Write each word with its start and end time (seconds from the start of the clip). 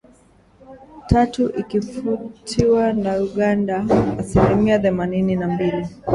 tatu 1.09 1.49
ikifuatiwa 1.55 2.93
na 2.93 3.15
Uganda 3.17 3.85
asilimia 4.19 4.79
themanini 4.79 5.35
na 5.35 5.47
mbili 5.47 5.87